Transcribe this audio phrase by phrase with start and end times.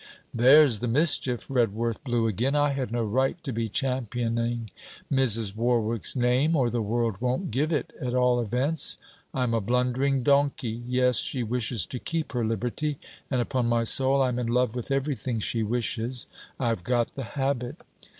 [0.33, 2.55] 'There's the mischief!' Redworth blew again.
[2.55, 4.67] 'I had no right to be championing
[5.11, 5.55] Mrs.
[5.55, 6.55] Warwick's name.
[6.55, 8.97] Or the world won't give it, at all events.
[9.31, 10.81] I'm a blundering donkey.
[10.87, 12.97] Yes, she wishes to keep her liberty.
[13.29, 16.25] And, upon my soul, I'm in love with everything she wishes!
[16.59, 17.77] I've got the habit.'